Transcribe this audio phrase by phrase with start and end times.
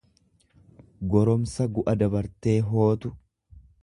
[1.11, 3.13] goromsa gu'a dabartee hootu.